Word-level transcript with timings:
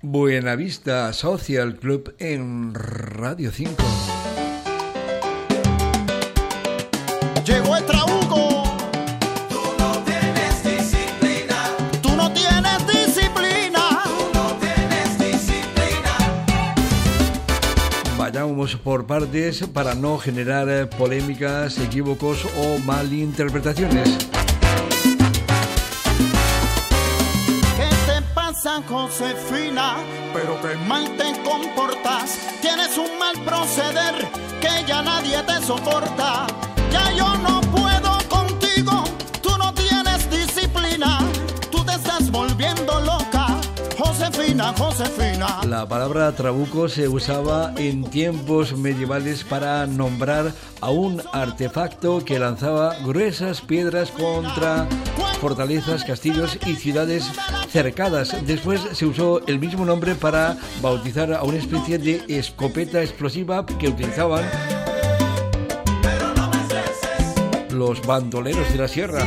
Buenavista 0.00 1.12
Social 1.12 1.74
Club 1.74 2.14
en 2.20 2.72
Radio 2.72 3.50
5. 3.50 3.74
Llegó 7.44 7.76
el 7.76 7.84
trabuco. 7.84 8.62
Tú 9.48 9.60
no 9.76 9.98
tienes 10.04 10.62
disciplina. 10.62 11.76
Tú 12.00 12.14
no 12.14 12.32
tienes 12.32 12.86
disciplina. 12.86 14.02
Tú 14.04 14.38
no 14.38 14.56
tienes 14.60 15.18
disciplina. 15.18 16.16
Vayamos 18.16 18.76
por 18.76 19.04
partes 19.04 19.66
para 19.66 19.96
no 19.96 20.18
generar 20.18 20.68
eh, 20.68 20.86
polémicas, 20.86 21.76
equívocos 21.78 22.46
o 22.56 22.78
malinterpretaciones. 22.78 24.28
Josefina? 28.86 29.96
Pero 30.32 30.60
qué 30.60 30.76
mal 30.86 31.04
te 31.16 31.32
comportas. 31.42 32.38
Tienes 32.60 32.96
un 32.98 33.18
mal 33.18 33.36
proceder 33.44 34.14
que 34.60 34.84
ya 34.86 35.02
nadie 35.02 35.42
te 35.42 35.60
soporta. 35.62 36.46
Ya 36.90 37.12
yo 37.12 37.34
no 37.36 37.60
puedo 37.72 37.87
Josefina. 44.74 45.60
La 45.66 45.88
palabra 45.88 46.32
trabuco 46.32 46.88
se 46.88 47.08
usaba 47.08 47.72
en 47.76 48.04
tiempos 48.04 48.76
medievales 48.76 49.44
para 49.44 49.86
nombrar 49.86 50.52
a 50.80 50.90
un 50.90 51.22
artefacto 51.32 52.24
que 52.24 52.38
lanzaba 52.38 52.96
gruesas 53.04 53.60
piedras 53.60 54.10
contra 54.10 54.86
fortalezas, 55.40 56.04
castillos 56.04 56.58
y 56.66 56.74
ciudades 56.74 57.24
cercadas. 57.70 58.36
Después 58.46 58.80
se 58.92 59.06
usó 59.06 59.46
el 59.46 59.58
mismo 59.58 59.84
nombre 59.84 60.14
para 60.14 60.56
bautizar 60.82 61.32
a 61.32 61.42
una 61.42 61.58
especie 61.58 61.98
de 61.98 62.24
escopeta 62.28 63.02
explosiva 63.02 63.64
que 63.64 63.88
utilizaban 63.88 64.44
los 67.70 68.04
bandoleros 68.04 68.70
de 68.72 68.78
la 68.78 68.88
sierra. 68.88 69.24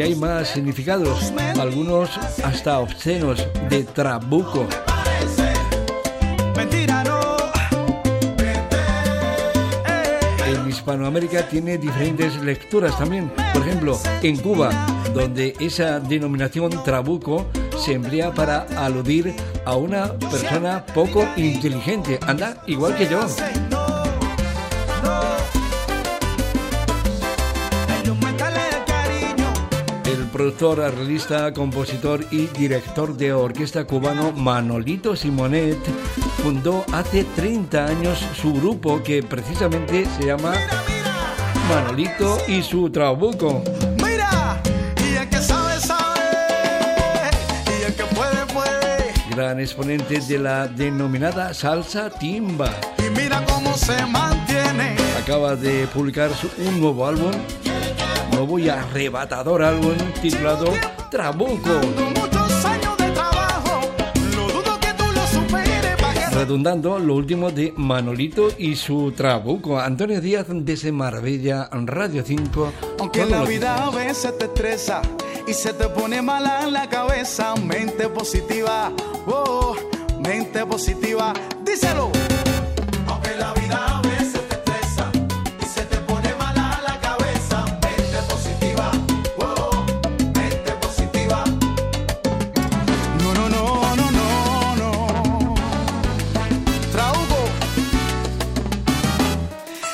Y 0.00 0.02
hay 0.02 0.14
más 0.14 0.48
significados, 0.48 1.30
algunos 1.60 2.16
hasta 2.42 2.78
obscenos, 2.78 3.46
de 3.68 3.84
trabuco. 3.84 4.66
En 10.46 10.70
Hispanoamérica 10.70 11.46
tiene 11.50 11.76
diferentes 11.76 12.34
lecturas 12.40 12.96
también. 12.96 13.30
Por 13.52 13.60
ejemplo, 13.60 14.00
en 14.22 14.38
Cuba, 14.38 14.70
donde 15.12 15.54
esa 15.60 16.00
denominación 16.00 16.82
trabuco 16.82 17.50
se 17.76 17.92
emplea 17.92 18.32
para 18.32 18.62
aludir 18.78 19.34
a 19.66 19.76
una 19.76 20.14
persona 20.14 20.82
poco 20.94 21.28
inteligente. 21.36 22.18
Anda, 22.26 22.62
igual 22.66 22.96
que 22.96 23.06
yo. 23.06 23.20
Productor, 30.32 30.80
arreglista, 30.80 31.52
compositor 31.52 32.24
y 32.30 32.46
director 32.46 33.16
de 33.16 33.32
orquesta 33.32 33.84
cubano 33.84 34.32
Manolito 34.32 35.16
Simonet 35.16 35.76
fundó 36.42 36.84
hace 36.92 37.24
30 37.24 37.84
años 37.86 38.18
su 38.40 38.52
grupo 38.54 39.02
que 39.02 39.22
precisamente 39.22 40.06
se 40.18 40.26
llama 40.26 40.52
Manolito 41.68 42.38
y 42.48 42.62
su 42.62 42.90
Trabuco. 42.90 43.62
Mira, 44.02 44.60
y 45.10 45.16
el 45.16 45.28
que 45.28 45.38
sabe, 45.38 45.78
sabe. 45.80 46.20
Y 47.78 47.82
el 47.84 47.94
que 47.94 48.04
puede, 48.14 48.46
puede. 48.52 49.12
gran 49.34 49.60
exponente 49.60 50.18
de 50.20 50.38
la 50.38 50.66
denominada 50.66 51.54
salsa 51.54 52.10
timba. 52.10 52.70
Y 52.98 53.10
mira 53.18 53.44
cómo 53.46 53.74
se 53.76 54.04
mantiene. 54.06 54.96
Acaba 55.22 55.54
de 55.54 55.86
publicar 55.88 56.30
su- 56.34 56.50
un 56.66 56.80
nuevo 56.80 57.06
álbum, 57.06 57.30
nuevo 58.40 58.58
y 58.58 58.70
arrebatador 58.70 59.62
álbum 59.62 59.94
titulado 60.22 60.72
Trabuco, 61.10 61.78
redundando 66.32 66.98
lo 66.98 67.16
último 67.16 67.50
de 67.50 67.74
Manolito 67.76 68.48
y 68.56 68.76
su 68.76 69.12
Trabuco. 69.12 69.78
Antonio 69.78 70.22
Díaz 70.22 70.46
desde 70.48 70.90
Marbella, 70.90 71.68
Radio 71.70 72.24
5. 72.24 72.72
Aunque 73.00 73.26
la 73.26 73.42
vida 73.42 73.84
a 73.84 73.90
veces 73.90 74.38
te 74.38 74.46
estresa 74.46 75.02
y 75.46 75.52
se 75.52 75.74
te 75.74 75.88
pone 75.90 76.22
mala 76.22 76.62
en 76.62 76.72
la 76.72 76.88
cabeza, 76.88 77.54
mente 77.56 78.08
positiva, 78.08 78.90
oh, 79.26 79.76
mente 80.22 80.64
positiva, 80.64 81.34
díselo. 81.62 82.19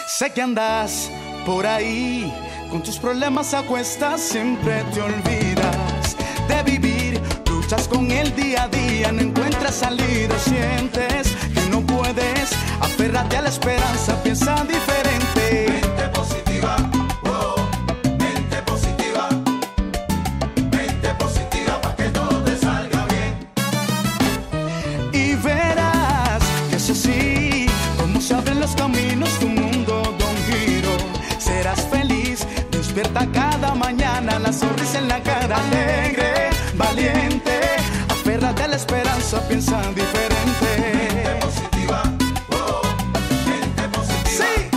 Sé 0.06 0.30
que 0.30 0.40
andas 0.40 1.10
por 1.44 1.66
ahí, 1.66 2.32
con 2.70 2.80
tus 2.80 2.96
problemas 2.96 3.54
a 3.54 3.62
cuestas 3.62 4.20
siempre 4.20 4.84
te 4.94 5.00
olvidas 5.00 6.16
de 6.46 6.62
vivir, 6.62 7.20
luchas 7.50 7.88
con 7.88 8.08
el 8.12 8.34
día 8.36 8.62
a 8.62 8.68
día, 8.68 9.10
no 9.10 9.20
encuentras 9.20 9.74
salida, 9.74 10.38
sientes 10.38 11.32
que 11.52 11.68
no 11.70 11.80
puedes, 11.80 12.52
aférrate 12.80 13.36
a 13.36 13.42
la 13.42 13.48
esperanza, 13.48 14.22
piensa 14.22 14.64
diferente. 14.64 15.05
piensa 39.48 39.80
diferente. 39.94 40.66
Gente 40.76 41.34
positiva, 41.40 42.02
oh, 42.50 42.82
gente 43.44 43.88
positiva. 43.88 44.44
Sí. 44.44 44.68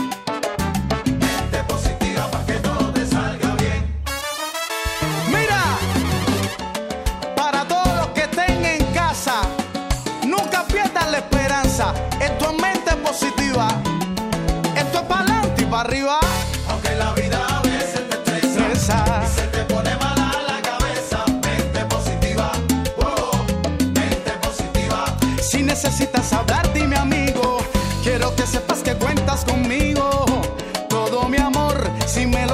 Gente 1.06 1.64
positiva 1.68 2.32
para 2.32 2.46
que 2.46 2.54
todo 2.54 2.94
te 2.94 3.06
salga 3.06 3.56
bien. 3.56 3.96
Mira, 5.28 5.62
para 7.36 7.68
todos 7.68 7.96
los 7.96 8.08
que 8.10 8.22
estén 8.22 8.66
en 8.66 8.86
casa, 8.94 9.42
nunca 10.26 10.64
pierdan 10.66 11.12
la 11.12 11.18
esperanza. 11.20 11.94
Esto 12.22 12.52
es 12.52 12.62
mente 12.62 12.96
positiva. 12.98 13.68
Esto 14.76 15.00
es 15.00 15.06
para 15.06 15.22
adelante 15.22 15.64
y 15.64 15.66
para 15.66 15.82
arriba. 15.82 16.29
necesitas 25.84 26.34
hablar, 26.34 26.74
dime 26.74 26.98
amigo. 26.98 27.60
Quiero 28.04 28.36
que 28.36 28.46
sepas 28.46 28.80
que 28.80 28.96
cuentas 28.96 29.46
conmigo. 29.46 30.26
Todo 30.90 31.30
mi 31.30 31.38
amor, 31.38 31.90
si 32.06 32.26
me 32.26 32.46